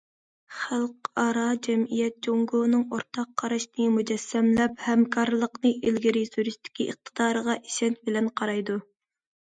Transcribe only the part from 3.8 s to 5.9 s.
مۇجەسسەملەپ، ھەمكارلىقنى